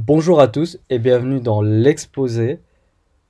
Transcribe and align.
Bonjour 0.00 0.38
à 0.38 0.46
tous 0.46 0.78
et 0.90 1.00
bienvenue 1.00 1.40
dans 1.40 1.60
l'exposé. 1.60 2.60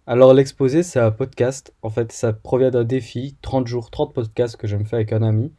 Alors 0.07 0.35
l'exposé 0.35 0.83
c'est 0.83 1.01
un 1.01 1.11
podcast, 1.11 1.73
en 1.81 1.89
fait 1.89 2.13
ça 2.13 2.35
provient 2.35 2.71
d'un 2.71 2.85
défi, 2.85 3.37
30 3.41 3.67
jours, 3.67 3.91
30 3.91 4.13
podcasts 4.13 4.59
que 4.59 4.67
je 4.67 4.77
me 4.77 4.85
fais 4.85 4.97
avec 4.97 5.15
un 5.15 5.23
ami. 5.23 5.51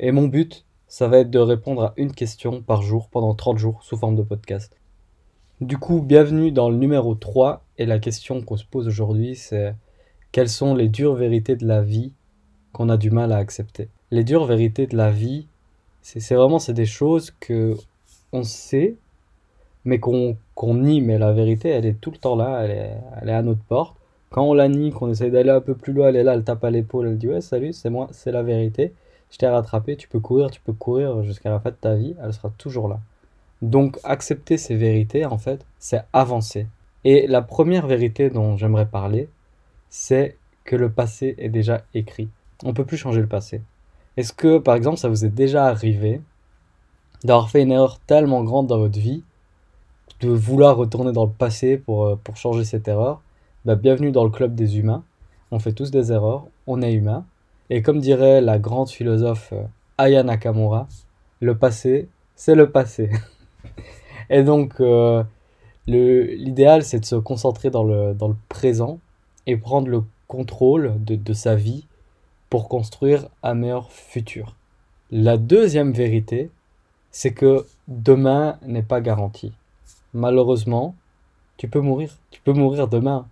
Et 0.00 0.10
mon 0.10 0.26
but, 0.26 0.64
ça 0.88 1.06
va 1.06 1.18
être 1.18 1.30
de 1.30 1.38
répondre 1.38 1.84
à 1.84 1.94
une 1.96 2.10
question 2.10 2.62
par 2.62 2.82
jour 2.82 3.08
pendant 3.10 3.32
30 3.32 3.58
jours 3.58 3.84
sous 3.84 3.96
forme 3.96 4.16
de 4.16 4.24
podcast. 4.24 4.76
Du 5.60 5.78
coup, 5.78 6.02
bienvenue 6.02 6.50
dans 6.50 6.68
le 6.68 6.76
numéro 6.76 7.14
3 7.14 7.64
et 7.78 7.86
la 7.86 8.00
question 8.00 8.42
qu'on 8.42 8.56
se 8.56 8.64
pose 8.64 8.88
aujourd'hui 8.88 9.36
c'est 9.36 9.72
quelles 10.32 10.48
sont 10.48 10.74
les 10.74 10.88
dures 10.88 11.14
vérités 11.14 11.54
de 11.54 11.64
la 11.64 11.80
vie 11.80 12.12
qu'on 12.72 12.88
a 12.88 12.96
du 12.96 13.12
mal 13.12 13.30
à 13.30 13.36
accepter? 13.36 13.88
Les 14.10 14.24
dures 14.24 14.46
vérités 14.46 14.88
de 14.88 14.96
la 14.96 15.12
vie, 15.12 15.46
c'est 16.02 16.34
vraiment 16.34 16.58
c'est 16.58 16.74
des 16.74 16.86
choses 16.86 17.30
que 17.38 17.76
on 18.32 18.42
sait 18.42 18.96
mais 19.86 20.00
qu'on 20.00 20.36
nie, 20.74 21.00
mais 21.00 21.18
la 21.18 21.32
vérité, 21.32 21.70
elle 21.70 21.86
est 21.86 22.00
tout 22.00 22.10
le 22.10 22.18
temps 22.18 22.36
là, 22.36 22.62
elle 22.64 22.70
est, 22.72 22.92
elle 23.22 23.28
est 23.30 23.32
à 23.32 23.42
notre 23.42 23.62
porte. 23.62 23.96
Quand 24.30 24.42
on 24.42 24.52
la 24.52 24.68
nie, 24.68 24.90
qu'on 24.90 25.10
essaye 25.10 25.30
d'aller 25.30 25.50
un 25.50 25.60
peu 25.60 25.74
plus 25.74 25.92
loin, 25.92 26.08
elle 26.08 26.16
est 26.16 26.24
là, 26.24 26.34
elle 26.34 26.44
tape 26.44 26.64
à 26.64 26.70
l'épaule, 26.70 27.06
elle 27.06 27.16
dit 27.16 27.28
ouais 27.28 27.40
salut, 27.40 27.72
c'est 27.72 27.88
moi, 27.88 28.08
c'est 28.10 28.32
la 28.32 28.42
vérité. 28.42 28.92
Je 29.30 29.38
t'ai 29.38 29.46
rattrapé, 29.46 29.96
tu 29.96 30.08
peux 30.08 30.20
courir, 30.20 30.50
tu 30.50 30.60
peux 30.60 30.72
courir 30.72 31.22
jusqu'à 31.22 31.50
la 31.50 31.60
fin 31.60 31.70
de 31.70 31.76
ta 31.76 31.94
vie, 31.94 32.14
elle 32.22 32.32
sera 32.32 32.50
toujours 32.58 32.88
là. 32.88 32.98
Donc 33.62 33.98
accepter 34.04 34.58
ces 34.58 34.76
vérités, 34.76 35.24
en 35.24 35.38
fait, 35.38 35.64
c'est 35.78 36.02
avancer. 36.12 36.66
Et 37.04 37.28
la 37.28 37.40
première 37.40 37.86
vérité 37.86 38.28
dont 38.28 38.56
j'aimerais 38.56 38.86
parler, 38.86 39.28
c'est 39.88 40.36
que 40.64 40.74
le 40.74 40.90
passé 40.90 41.36
est 41.38 41.48
déjà 41.48 41.82
écrit. 41.94 42.28
On 42.64 42.74
peut 42.74 42.84
plus 42.84 42.96
changer 42.96 43.20
le 43.20 43.28
passé. 43.28 43.62
Est-ce 44.16 44.32
que, 44.32 44.58
par 44.58 44.74
exemple, 44.74 44.98
ça 44.98 45.08
vous 45.08 45.24
est 45.24 45.34
déjà 45.34 45.66
arrivé 45.66 46.20
d'avoir 47.22 47.50
fait 47.50 47.62
une 47.62 47.70
erreur 47.70 48.00
tellement 48.00 48.42
grande 48.42 48.66
dans 48.66 48.78
votre 48.78 48.98
vie 48.98 49.22
de 50.20 50.30
vouloir 50.30 50.76
retourner 50.76 51.12
dans 51.12 51.24
le 51.24 51.30
passé 51.30 51.76
pour, 51.76 52.04
euh, 52.04 52.16
pour 52.22 52.36
changer 52.36 52.64
cette 52.64 52.88
erreur, 52.88 53.20
bah, 53.64 53.74
bienvenue 53.74 54.12
dans 54.12 54.24
le 54.24 54.30
club 54.30 54.54
des 54.54 54.78
humains. 54.78 55.04
On 55.50 55.58
fait 55.58 55.72
tous 55.72 55.90
des 55.90 56.12
erreurs, 56.12 56.46
on 56.66 56.82
est 56.82 56.92
humain. 56.92 57.24
Et 57.68 57.82
comme 57.82 58.00
dirait 58.00 58.40
la 58.40 58.58
grande 58.58 58.88
philosophe 58.88 59.50
euh, 59.52 59.62
Aya 59.98 60.22
Nakamura, 60.22 60.88
le 61.40 61.56
passé, 61.56 62.08
c'est 62.34 62.54
le 62.54 62.70
passé. 62.70 63.10
et 64.30 64.42
donc, 64.42 64.80
euh, 64.80 65.22
l'idéal, 65.86 66.82
c'est 66.82 67.00
de 67.00 67.04
se 67.04 67.16
concentrer 67.16 67.70
dans 67.70 67.84
le, 67.84 68.14
dans 68.14 68.28
le 68.28 68.36
présent 68.48 68.98
et 69.46 69.56
prendre 69.56 69.88
le 69.88 70.02
contrôle 70.28 70.94
de, 71.04 71.14
de 71.14 71.32
sa 71.32 71.54
vie 71.54 71.84
pour 72.48 72.68
construire 72.68 73.28
un 73.42 73.54
meilleur 73.54 73.92
futur. 73.92 74.54
La 75.10 75.36
deuxième 75.36 75.92
vérité, 75.92 76.50
c'est 77.10 77.32
que 77.32 77.66
demain 77.88 78.58
n'est 78.66 78.82
pas 78.82 79.00
garanti 79.00 79.52
malheureusement, 80.16 80.94
tu 81.56 81.68
peux 81.68 81.80
mourir. 81.80 82.10
Tu 82.30 82.40
peux 82.40 82.52
mourir 82.52 82.88
demain. 82.88 83.26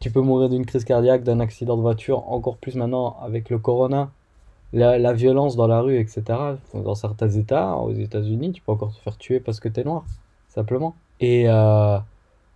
Tu 0.00 0.10
peux 0.10 0.20
mourir 0.20 0.48
d'une 0.48 0.66
crise 0.66 0.84
cardiaque, 0.84 1.22
d'un 1.24 1.40
accident 1.40 1.76
de 1.76 1.82
voiture, 1.82 2.28
encore 2.30 2.56
plus 2.56 2.74
maintenant 2.74 3.16
avec 3.22 3.50
le 3.50 3.58
corona, 3.58 4.10
la, 4.72 5.12
violence 5.12 5.54
dans 5.56 5.66
la 5.66 5.80
rue, 5.80 5.98
etc. 5.98 6.22
Dans 6.74 6.94
certains 6.94 7.30
États, 7.30 7.76
aux 7.76 7.92
États-Unis, 7.92 8.52
tu 8.52 8.62
peux 8.62 8.72
encore 8.72 8.92
te 8.94 9.00
faire 9.00 9.16
tuer 9.16 9.40
parce 9.40 9.60
que 9.60 9.68
tu 9.68 9.80
es 9.80 9.84
noir, 9.84 10.04
simplement. 10.48 10.96
Et 11.20 11.44
euh, 11.48 11.98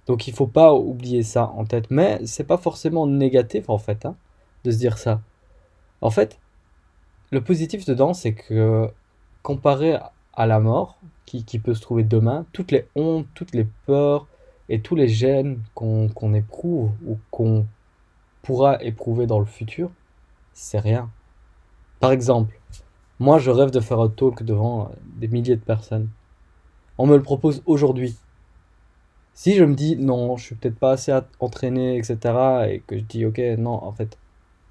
donc 0.06 0.26
il 0.26 0.34
faut 0.34 0.46
pas 0.48 0.74
oublier 0.74 1.22
ça 1.22 1.52
en 1.56 1.64
tête. 1.64 1.86
Mais 1.90 2.20
c'est 2.26 2.44
pas 2.44 2.56
forcément 2.58 3.06
négatif 3.06 3.70
en 3.70 3.78
fait, 3.78 4.06
hein, 4.06 4.16
de 4.64 4.70
se 4.72 4.78
dire 4.78 4.98
ça. 4.98 5.20
En 6.00 6.10
fait, 6.10 6.38
le 7.30 7.42
positif 7.42 7.84
dedans, 7.84 8.12
c'est 8.12 8.34
que 8.34 8.90
comparé 9.42 9.98
à 10.34 10.46
la 10.46 10.58
mort, 10.58 10.98
qui, 11.26 11.58
peut 11.58 11.74
se 11.74 11.80
trouver 11.80 12.04
demain, 12.04 12.46
toutes 12.52 12.70
les 12.70 12.86
hontes, 12.94 13.26
toutes 13.34 13.54
les 13.54 13.66
peurs 13.86 14.26
et 14.68 14.80
tous 14.80 14.94
les 14.94 15.08
gènes 15.08 15.60
qu'on 15.74 16.34
éprouve 16.34 16.92
ou 17.04 17.18
qu'on 17.30 17.66
pourra 18.42 18.82
éprouver 18.82 19.26
dans 19.26 19.40
le 19.40 19.44
futur, 19.44 19.90
c'est 20.52 20.78
rien. 20.78 21.10
Par 22.00 22.12
exemple, 22.12 22.58
moi 23.18 23.38
je 23.38 23.50
rêve 23.50 23.70
de 23.70 23.80
faire 23.80 24.00
un 24.00 24.08
talk 24.08 24.42
devant 24.44 24.92
des 25.16 25.28
milliers 25.28 25.56
de 25.56 25.60
personnes. 25.60 26.08
On 26.98 27.06
me 27.06 27.16
le 27.16 27.22
propose 27.22 27.62
aujourd'hui. 27.66 28.16
Si 29.34 29.54
je 29.54 29.64
me 29.64 29.74
dis 29.74 29.96
non, 29.96 30.36
je 30.36 30.44
suis 30.44 30.54
peut-être 30.54 30.78
pas 30.78 30.92
assez 30.92 31.12
entraîné, 31.40 31.98
etc., 31.98 32.18
et 32.70 32.82
que 32.86 32.96
je 32.96 33.02
dis 33.02 33.26
ok, 33.26 33.38
non, 33.58 33.74
en 33.84 33.92
fait, 33.92 34.16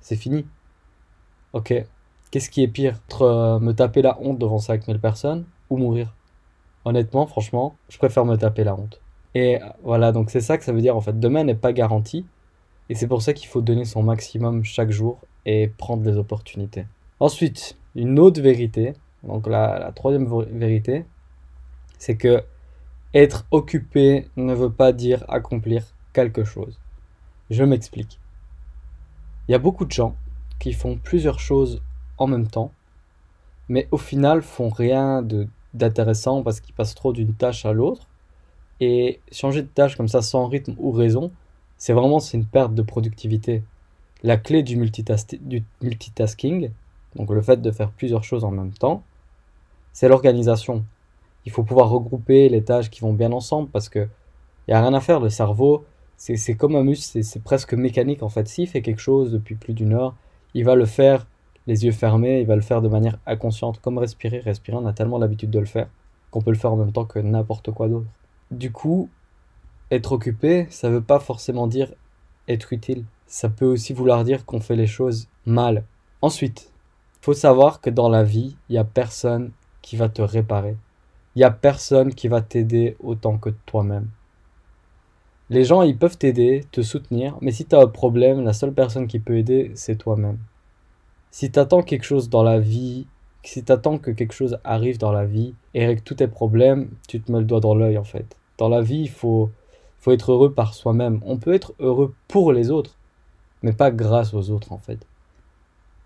c'est 0.02 0.16
fini. 0.16 0.46
Ok, 1.54 1.74
qu'est-ce 2.32 2.50
qui 2.50 2.64
est 2.64 2.68
pire? 2.68 3.00
Entre 3.08 3.22
euh, 3.22 3.60
me 3.60 3.74
taper 3.74 4.02
la 4.02 4.20
honte 4.22 4.40
devant 4.40 4.60
5000 4.60 5.00
personnes 5.00 5.46
ou 5.70 5.78
mourir? 5.78 6.16
Honnêtement, 6.86 7.26
franchement, 7.26 7.76
je 7.90 7.98
préfère 7.98 8.26
me 8.26 8.38
taper 8.38 8.64
la 8.64 8.76
honte. 8.76 9.02
Et 9.34 9.60
voilà, 9.84 10.12
donc 10.12 10.30
c'est 10.30 10.42
ça 10.42 10.58
que 10.58 10.64
ça 10.64 10.72
veut 10.72 10.82
dire 10.82 10.96
en 10.96 11.02
fait. 11.02 11.20
Demain 11.20 11.44
n'est 11.44 11.56
pas 11.56 11.74
garanti. 11.74 12.26
Et 12.88 12.96
c'est 12.96 13.08
pour 13.08 13.22
ça 13.22 13.34
qu'il 13.34 13.48
faut 13.48 13.62
donner 13.62 13.84
son 13.84 14.04
maximum 14.04 14.64
chaque 14.64 14.92
jour 14.92 15.20
et 15.46 15.68
prendre 15.68 16.04
des 16.04 16.18
opportunités. 16.18 16.86
Ensuite, 17.20 17.78
une 17.96 18.20
autre 18.20 18.42
vérité, 18.42 18.94
donc 19.24 19.48
la, 19.48 19.80
la 19.80 19.92
troisième 19.92 20.28
vérité, 20.52 21.06
c'est 21.98 22.16
que 22.16 22.44
être 23.14 23.46
occupé 23.52 24.28
ne 24.36 24.54
veut 24.54 24.72
pas 24.72 24.92
dire 24.92 25.26
accomplir 25.28 25.84
quelque 26.14 26.44
chose. 26.44 26.80
Je 27.50 27.64
m'explique. 27.64 28.20
Il 29.48 29.52
y 29.52 29.56
a 29.56 29.60
beaucoup 29.60 29.86
de 29.86 29.92
gens 29.92 30.16
qui 30.60 30.74
font 30.74 30.98
plusieurs 30.98 31.40
choses 31.40 31.82
en 32.18 32.28
même 32.28 32.48
temps, 32.48 32.72
mais 33.68 33.88
au 33.92 33.98
final 33.98 34.42
font 34.42 34.70
rien 34.70 35.22
de 35.22 35.48
d'intéressant 35.78 36.44
parce 36.44 36.60
qu'il 36.60 36.74
passe 36.74 36.96
trop 36.96 37.14
d'une 37.14 37.34
tâche 37.34 37.66
à 37.66 37.74
l'autre. 37.74 38.08
Et 38.82 39.20
changer 39.32 39.62
de 39.62 39.68
tâche 39.68 39.96
comme 39.96 40.08
ça 40.08 40.22
sans 40.22 40.48
rythme 40.48 40.76
ou 40.78 40.92
raison, 40.92 41.32
c'est 41.78 41.94
vraiment 41.94 42.20
une 42.20 42.46
perte 42.46 42.74
de 42.74 42.82
productivité. 42.82 43.64
La 44.24 44.38
clé 44.38 44.64
du, 44.64 44.76
du 44.76 45.64
multitasking, 45.82 46.72
donc 47.16 47.30
le 47.30 47.42
fait 47.42 47.62
de 47.62 47.72
faire 47.72 47.92
plusieurs 47.92 48.24
choses 48.24 48.44
en 48.44 48.52
même 48.52 48.74
temps, 48.74 49.04
c'est 49.94 50.10
l'organisation. 50.10 50.84
Il 51.46 51.52
faut 51.52 51.64
pouvoir 51.64 51.90
regrouper 51.90 52.50
les 52.50 52.64
tâches 52.64 52.90
qui 52.90 53.02
vont 53.02 53.14
bien 53.14 53.32
ensemble 53.32 53.70
parce 53.70 53.88
que 53.88 54.08
il 54.68 54.72
n'y 54.72 54.74
a 54.74 54.82
rien 54.82 54.94
à 54.94 55.00
faire. 55.00 55.20
Le 55.20 55.30
cerveau, 55.30 55.86
c'est 56.18 56.56
comme 56.56 56.76
un 56.76 56.84
muscle, 56.84 57.24
c'est 57.24 57.44
presque 57.44 57.74
mécanique 57.74 58.24
en 58.24 58.30
fait. 58.30 58.48
S'il 58.48 58.68
fait 58.68 58.82
quelque 58.82 59.02
chose 59.02 59.32
depuis 59.32 59.56
plus 59.56 59.74
d'une 59.74 59.94
heure, 59.94 60.16
il 60.54 60.66
va 60.66 60.76
le 60.76 60.86
faire 60.86 61.28
les 61.68 61.86
yeux 61.86 61.92
fermés, 61.92 62.42
il 62.42 62.48
va 62.48 62.56
le 62.56 62.62
faire 62.62 62.82
de 62.82 62.88
manière 62.88 63.18
inconsciente, 63.26 63.80
comme 63.80 63.98
respirer. 63.98 64.40
Respirer, 64.40 64.78
on 64.78 64.86
a 64.86 64.94
tellement 64.94 65.18
l'habitude 65.18 65.50
de 65.50 65.60
le 65.60 65.66
faire 65.66 65.88
qu'on 66.32 66.42
peut 66.42 66.52
le 66.52 66.58
faire 66.58 66.74
en 66.74 66.78
même 66.78 66.92
temps 66.92 67.06
que 67.06 67.20
n'importe 67.20 67.72
quoi 67.72 67.88
d'autre. 67.88 68.08
Du 68.52 68.72
coup, 68.72 69.10
être 69.90 70.12
occupé, 70.12 70.68
ça 70.70 70.90
veut 70.90 71.02
pas 71.02 71.20
forcément 71.20 71.68
dire 71.68 71.92
être 72.48 72.74
utile. 72.74 73.06
Ça 73.26 73.50
peut 73.50 73.66
aussi 73.66 73.94
vouloir 73.94 74.24
dire 74.24 74.46
qu'on 74.46 74.60
fait 74.60 74.76
les 74.76 74.88
choses 74.88 75.28
mal. 75.46 75.84
Ensuite, 76.22 76.72
faut 77.22 77.34
savoir 77.34 77.82
que 77.82 77.90
dans 77.90 78.10
la 78.10 78.24
vie, 78.24 78.56
il 78.70 78.76
y 78.76 78.78
a 78.78 78.84
personne 78.84 79.52
qui 79.82 79.96
va 79.96 80.10
te 80.10 80.22
réparer. 80.22 80.78
Il 81.36 81.40
y 81.40 81.44
a 81.44 81.52
personne 81.52 82.14
qui 82.14 82.28
va 82.28 82.42
t'aider 82.42 82.96
autant 83.04 83.38
que 83.38 83.50
toi-même. 83.66 84.08
Les 85.50 85.64
gens, 85.64 85.82
ils 85.82 85.98
peuvent 85.98 86.18
t'aider, 86.18 86.66
te 86.72 86.82
soutenir, 86.82 87.38
mais 87.42 87.52
si 87.52 87.66
tu 87.66 87.76
as 87.76 87.82
un 87.82 87.88
problème, 87.88 88.44
la 88.44 88.54
seule 88.54 88.74
personne 88.74 89.08
qui 89.08 89.20
peut 89.20 89.38
aider, 89.38 89.72
c'est 89.76 89.98
toi-même 89.98 90.38
si 91.36 91.52
t'attends 91.52 91.82
quelque 91.82 92.06
chose 92.06 92.30
dans 92.30 92.44
la 92.44 92.62
vie, 92.62 93.08
si 93.44 93.62
t'attends 93.62 93.98
que 93.98 94.10
quelque 94.10 94.32
chose 94.32 94.58
arrive 94.64 94.98
dans 94.98 95.12
la 95.12 95.26
vie 95.26 95.54
et 95.74 95.84
avec 95.84 96.02
tous 96.02 96.14
tes 96.14 96.30
problèmes, 96.30 96.92
tu 97.10 97.20
te 97.20 97.30
mets 97.30 97.40
le 97.40 97.44
doigt 97.44 97.60
dans 97.60 97.76
l'œil 97.76 97.98
en 97.98 98.06
fait. 98.06 98.38
Dans 98.58 98.70
la 98.70 98.82
vie, 98.82 99.02
il 99.02 99.10
faut, 99.10 99.50
faut 100.00 100.14
être 100.14 100.32
heureux 100.32 100.54
par 100.54 100.74
soi-même. 100.74 101.20
On 101.26 101.36
peut 101.36 101.54
être 101.54 101.74
heureux 101.80 102.16
pour 102.30 102.54
les 102.54 102.72
autres, 102.72 102.96
mais 103.64 103.74
pas 103.74 103.92
grâce 103.92 104.34
aux 104.34 104.50
autres 104.50 104.72
en 104.72 104.78
fait. 104.78 105.06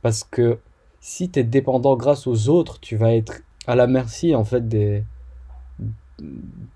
Parce 0.02 0.24
que 0.24 0.58
si 1.00 1.30
tu 1.30 1.38
es 1.38 1.44
dépendant 1.44 1.96
grâce 1.96 2.26
aux 2.26 2.50
autres, 2.50 2.80
tu 2.80 2.98
vas 2.98 3.14
être 3.14 3.42
à 3.68 3.76
la 3.76 3.86
merci 3.86 4.34
en 4.34 4.46
fait 4.46 4.68
des, 4.68 5.04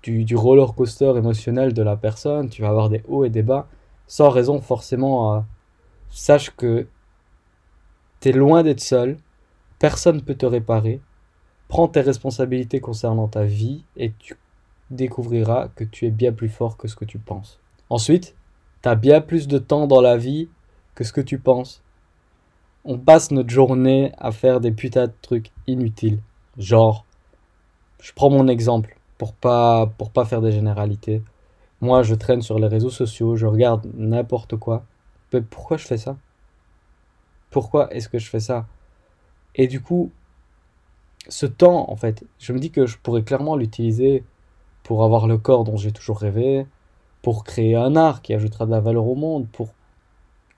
du, 0.04 0.24
du 0.24 0.36
roller 0.36 0.76
coaster 0.76 1.12
émotionnel 1.16 1.72
de 1.72 1.82
la 1.82 1.96
personne. 1.96 2.50
Tu 2.50 2.62
vas 2.62 2.68
avoir 2.68 2.88
des 2.88 3.02
hauts 3.08 3.24
et 3.24 3.30
des 3.30 3.42
bas 3.42 3.66
sans 4.06 4.30
raison 4.30 4.60
forcément. 4.60 5.34
à 5.34 5.44
sache 6.10 6.50
que 6.50 6.86
T'es 8.24 8.32
loin 8.32 8.62
d'être 8.62 8.80
seul, 8.80 9.18
personne 9.78 10.16
ne 10.16 10.20
peut 10.22 10.34
te 10.34 10.46
réparer. 10.46 11.02
Prends 11.68 11.88
tes 11.88 12.00
responsabilités 12.00 12.80
concernant 12.80 13.28
ta 13.28 13.44
vie 13.44 13.84
et 13.98 14.14
tu 14.18 14.38
découvriras 14.90 15.68
que 15.76 15.84
tu 15.84 16.06
es 16.06 16.10
bien 16.10 16.32
plus 16.32 16.48
fort 16.48 16.78
que 16.78 16.88
ce 16.88 16.96
que 16.96 17.04
tu 17.04 17.18
penses. 17.18 17.60
Ensuite, 17.90 18.34
t'as 18.80 18.94
bien 18.94 19.20
plus 19.20 19.46
de 19.46 19.58
temps 19.58 19.86
dans 19.86 20.00
la 20.00 20.16
vie 20.16 20.48
que 20.94 21.04
ce 21.04 21.12
que 21.12 21.20
tu 21.20 21.38
penses. 21.38 21.82
On 22.86 22.96
passe 22.96 23.30
notre 23.30 23.50
journée 23.50 24.12
à 24.16 24.32
faire 24.32 24.58
des 24.58 24.72
putains 24.72 25.08
de 25.08 25.12
trucs 25.20 25.50
inutiles. 25.66 26.20
Genre, 26.56 27.04
je 28.00 28.14
prends 28.14 28.30
mon 28.30 28.48
exemple 28.48 28.96
pour 29.18 29.34
pas, 29.34 29.84
pour 29.98 30.08
pas 30.08 30.24
faire 30.24 30.40
des 30.40 30.52
généralités. 30.52 31.22
Moi, 31.82 32.02
je 32.02 32.14
traîne 32.14 32.40
sur 32.40 32.58
les 32.58 32.68
réseaux 32.68 32.88
sociaux, 32.88 33.36
je 33.36 33.44
regarde 33.44 33.86
n'importe 33.94 34.56
quoi. 34.56 34.86
Mais 35.34 35.42
pourquoi 35.42 35.76
je 35.76 35.84
fais 35.84 35.98
ça? 35.98 36.16
Pourquoi 37.54 37.88
est-ce 37.94 38.08
que 38.08 38.18
je 38.18 38.28
fais 38.28 38.40
ça? 38.40 38.66
Et 39.54 39.68
du 39.68 39.80
coup, 39.80 40.10
ce 41.28 41.46
temps, 41.46 41.88
en 41.88 41.94
fait, 41.94 42.24
je 42.40 42.52
me 42.52 42.58
dis 42.58 42.72
que 42.72 42.84
je 42.84 42.98
pourrais 42.98 43.22
clairement 43.22 43.54
l'utiliser 43.54 44.24
pour 44.82 45.04
avoir 45.04 45.28
le 45.28 45.38
corps 45.38 45.62
dont 45.62 45.76
j'ai 45.76 45.92
toujours 45.92 46.18
rêvé, 46.18 46.66
pour 47.22 47.44
créer 47.44 47.76
un 47.76 47.94
art 47.94 48.22
qui 48.22 48.34
ajoutera 48.34 48.66
de 48.66 48.72
la 48.72 48.80
valeur 48.80 49.06
au 49.06 49.14
monde, 49.14 49.46
pour 49.46 49.68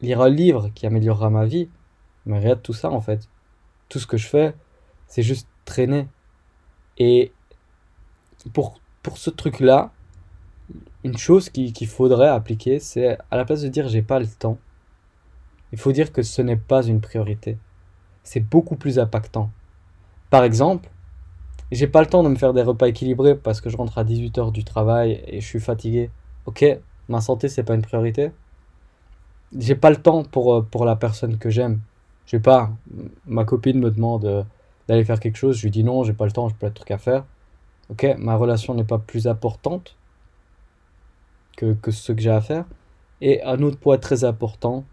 lire 0.01 0.23
un 0.23 0.31
livre 0.31 0.71
qui 0.75 0.87
améliorera 0.87 1.29
ma 1.29 1.45
vie. 1.45 1.69
Mais 2.25 2.39
rien 2.39 2.57
tout 2.57 2.73
ça 2.73 2.91
en 2.91 3.03
fait. 3.03 3.29
Tout 3.91 3.99
ce 3.99 4.07
que 4.07 4.17
je 4.17 4.27
fais, 4.27 4.55
c'est 5.07 5.23
juste 5.23 5.49
traîner. 5.67 6.09
Et 6.97 7.31
pour, 8.55 8.81
pour 9.03 9.19
ce 9.19 9.29
truc-là, 9.29 9.93
une 11.05 11.19
chose 11.19 11.51
qu'il 11.51 11.89
faudrait 11.89 12.29
appliquer, 12.29 12.79
c'est 12.79 13.19
à 13.31 13.37
la 13.37 13.45
place 13.45 13.61
de 13.61 13.69
dire 13.69 13.87
j'ai 13.87 14.01
pas 14.01 14.19
le 14.19 14.27
temps, 14.27 14.57
il 15.73 15.79
faut 15.79 15.93
dire 15.93 16.13
que 16.13 16.23
ce 16.23 16.43
n'est 16.43 16.57
pas 16.57 16.85
une 16.87 17.01
priorité. 17.01 17.59
C'est 18.23 18.41
beaucoup 18.41 18.77
plus 18.77 18.99
impactant. 18.99 19.51
Par 20.31 20.45
exemple, 20.45 20.89
j'ai 21.73 21.87
pas 21.87 22.01
le 22.01 22.07
temps 22.07 22.23
de 22.23 22.29
me 22.29 22.37
faire 22.37 22.53
des 22.53 22.63
repas 22.63 22.89
équilibrés 22.89 23.37
parce 23.37 23.61
que 23.61 23.71
je 23.71 23.77
rentre 23.77 23.99
à 23.99 24.05
18h 24.05 24.53
du 24.53 24.65
travail 24.65 25.23
et 25.27 25.41
je 25.41 25.47
suis 25.47 25.61
fatigué. 25.61 26.11
Ok, 26.47 26.65
ma 27.09 27.21
santé 27.21 27.49
c'est 27.49 27.65
pas 27.65 27.75
une 27.75 27.83
priorité. 27.83 28.31
J'ai 29.57 29.75
pas 29.75 29.91
le 29.91 29.97
temps 29.97 30.23
pour, 30.25 30.55
euh, 30.55 30.63
pour 30.63 30.85
la 30.85 30.97
personne 30.97 31.39
que 31.39 31.51
j'aime. 31.51 31.81
Je 32.27 32.33
sais 32.33 32.41
pas, 32.41 32.71
ma 33.27 33.45
copine 33.45 33.79
me 33.79 33.91
demande 33.91 34.25
euh, 34.25 34.43
d'aller 34.89 35.05
faire 35.05 35.21
quelque 35.21 35.37
chose, 35.37 35.57
je 35.57 35.63
lui 35.63 35.71
dis 35.71 35.85
non, 35.85 36.03
j'ai 36.05 36.13
pas 36.13 36.27
le 36.27 36.33
temps, 36.33 36.49
j'ai 36.49 36.55
plein 36.55 36.69
de 36.69 36.75
trucs 36.75 36.91
à 36.91 36.99
faire. 36.99 37.25
Ok, 37.91 38.07
ma 38.19 38.37
relation 38.37 38.75
n'est 38.75 38.85
pas 38.85 38.99
plus 38.99 39.29
importante 39.29 39.97
que, 41.57 41.75
que 41.75 41.91
ce 41.91 42.13
que 42.13 42.21
j'ai 42.21 42.31
à 42.31 42.41
faire. 42.41 42.65
Et 43.21 43.43
un 43.43 43.63
autre 43.63 43.79
point 43.79 43.99
très 43.99 44.25
important, 44.25 44.85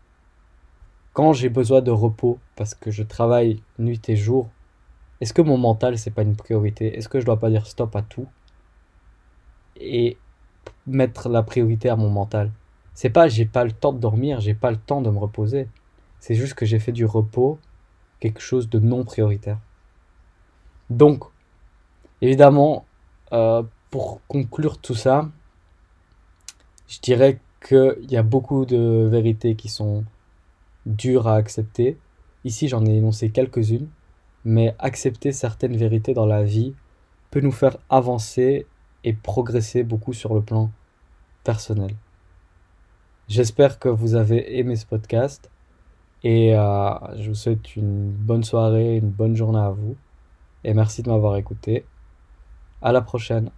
quand 1.13 1.33
j'ai 1.33 1.49
besoin 1.49 1.81
de 1.81 1.91
repos 1.91 2.39
parce 2.55 2.73
que 2.73 2.91
je 2.91 3.03
travaille 3.03 3.61
nuit 3.79 4.01
et 4.09 4.15
jour, 4.15 4.49
est-ce 5.21 5.33
que 5.33 5.41
mon 5.41 5.57
mental 5.57 5.97
c'est 5.97 6.11
pas 6.11 6.23
une 6.23 6.35
priorité? 6.35 6.97
Est-ce 6.97 7.07
que 7.07 7.19
je 7.19 7.25
dois 7.25 7.39
pas 7.39 7.49
dire 7.49 7.67
stop 7.67 7.95
à 7.95 8.01
tout? 8.01 8.27
Et 9.77 10.17
mettre 10.87 11.29
la 11.29 11.43
priorité 11.43 11.89
à 11.89 11.95
mon 11.95 12.09
mental 12.09 12.51
C'est 12.93 13.09
pas 13.09 13.27
j'ai 13.27 13.45
pas 13.45 13.63
le 13.63 13.71
temps 13.71 13.93
de 13.93 13.99
dormir, 13.99 14.41
j'ai 14.41 14.53
pas 14.55 14.71
le 14.71 14.77
temps 14.77 15.01
de 15.01 15.09
me 15.09 15.19
reposer. 15.19 15.67
C'est 16.19 16.35
juste 16.35 16.55
que 16.55 16.65
j'ai 16.65 16.79
fait 16.79 16.91
du 16.91 17.05
repos 17.05 17.59
quelque 18.19 18.41
chose 18.41 18.69
de 18.69 18.79
non 18.79 19.03
prioritaire. 19.03 19.59
Donc, 20.89 21.25
évidemment, 22.21 22.85
euh, 23.33 23.63
pour 23.89 24.21
conclure 24.27 24.77
tout 24.77 24.95
ça, 24.95 25.29
je 26.87 26.99
dirais 26.99 27.39
qu'il 27.65 28.09
y 28.09 28.17
a 28.17 28.23
beaucoup 28.23 28.65
de 28.65 29.07
vérités 29.11 29.55
qui 29.55 29.69
sont 29.69 30.05
dures 30.85 31.27
à 31.27 31.35
accepter. 31.35 31.97
Ici, 32.43 32.67
j'en 32.67 32.85
ai 32.85 32.95
énoncé 32.97 33.29
quelques-unes, 33.29 33.87
mais 34.45 34.75
accepter 34.79 35.31
certaines 35.31 35.77
vérités 35.77 36.13
dans 36.13 36.25
la 36.25 36.43
vie 36.43 36.73
peut 37.31 37.41
nous 37.41 37.51
faire 37.51 37.77
avancer 37.89 38.67
et 39.03 39.13
progresser 39.13 39.83
beaucoup 39.83 40.13
sur 40.13 40.33
le 40.33 40.41
plan 40.41 40.69
personnel. 41.43 41.95
J'espère 43.27 43.79
que 43.79 43.89
vous 43.89 44.15
avez 44.15 44.59
aimé 44.59 44.75
ce 44.75 44.85
podcast 44.85 45.49
et 46.23 46.55
euh, 46.55 46.93
je 47.17 47.29
vous 47.29 47.35
souhaite 47.35 47.75
une 47.75 48.11
bonne 48.11 48.43
soirée, 48.43 48.97
une 48.97 49.09
bonne 49.09 49.35
journée 49.35 49.59
à 49.59 49.71
vous 49.71 49.95
et 50.63 50.73
merci 50.73 51.03
de 51.03 51.09
m'avoir 51.09 51.37
écouté. 51.37 51.85
À 52.81 52.91
la 52.91 53.01
prochaine. 53.01 53.49